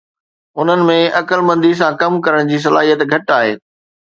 [0.59, 3.53] انهن ۾ عقلمندي سان ڪم ڪرڻ جي صلاحيت گهٽ آهي